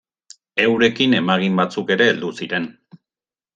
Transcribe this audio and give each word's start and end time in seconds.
Eurekin 0.63 1.13
emagin 1.19 1.61
batzuk 1.61 1.95
ere 1.99 2.09
heldu 2.13 2.35
ziren. 2.41 2.69